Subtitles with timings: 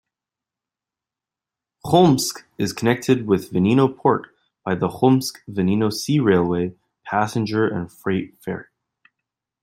[1.85, 4.35] Kholmsk is connected with Vanino port
[4.65, 6.73] by the Kholmsk-Vanino sea railway
[7.05, 8.65] passenger-and-freight ferry.